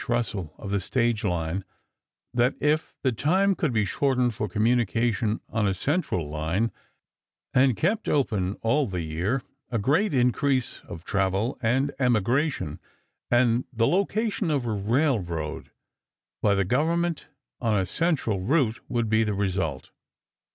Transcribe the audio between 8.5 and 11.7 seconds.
all the year, a great increase of travel